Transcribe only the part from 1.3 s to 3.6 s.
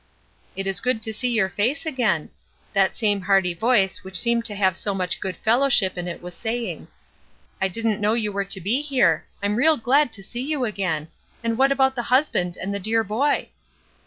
face again," that same hearty